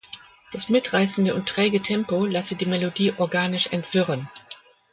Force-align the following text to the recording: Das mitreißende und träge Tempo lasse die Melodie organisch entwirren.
Das 0.51 0.67
mitreißende 0.67 1.35
und 1.35 1.47
träge 1.47 1.79
Tempo 1.79 2.25
lasse 2.25 2.55
die 2.55 2.65
Melodie 2.65 3.13
organisch 3.19 3.67
entwirren. 3.67 4.27